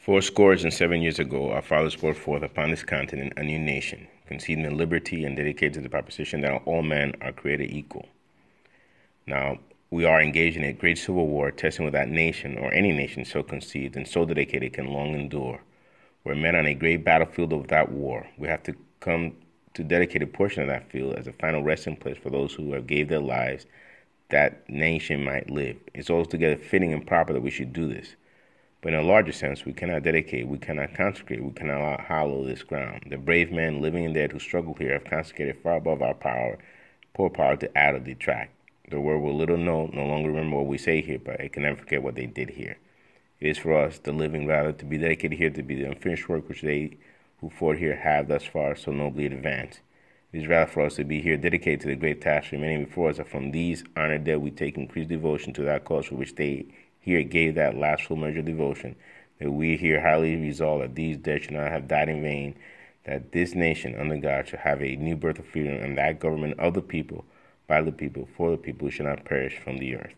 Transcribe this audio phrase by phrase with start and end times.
[0.00, 3.58] Four scores and seven years ago, our fathers brought forth upon this continent a new
[3.58, 8.08] nation, conceived in liberty and dedicated to the proposition that all men are created equal.
[9.26, 9.58] Now,
[9.90, 13.26] we are engaged in a great civil war, testing whether that nation or any nation
[13.26, 15.60] so conceived and so dedicated can long endure.
[16.24, 18.26] We're met on a great battlefield of that war.
[18.38, 19.36] We have to come
[19.74, 22.72] to dedicate a portion of that field as a final resting place for those who
[22.72, 23.66] have gave their lives
[24.30, 25.76] that nation might live.
[25.92, 28.16] It's altogether fitting and proper that we should do this.
[28.82, 32.62] But in a larger sense, we cannot dedicate, we cannot consecrate, we cannot hallow this
[32.62, 33.04] ground.
[33.10, 36.58] The brave men, living and dead, who struggle here have consecrated far above our power,
[37.12, 38.54] poor power to add or detract.
[38.90, 41.64] The world will little know, no longer remember what we say here, but it can
[41.64, 42.78] never forget what they did here.
[43.38, 46.28] It is for us, the living, rather, to be dedicated here to be the unfinished
[46.28, 46.96] work which they
[47.40, 49.80] who fought here have thus far so nobly advanced.
[50.32, 53.10] It is rather for us to be here dedicated to the great task remaining before
[53.10, 56.34] us, that from these honored dead we take increased devotion to that cause for which
[56.34, 56.66] they
[57.00, 58.96] here gave that last full measure of devotion,
[59.38, 62.54] that we here highly resolve that these dead should not have died in vain,
[63.04, 66.58] that this nation under God should have a new birth of freedom, and that government
[66.60, 67.24] of the people,
[67.66, 70.14] by the people, for the people, should not perish from the earth.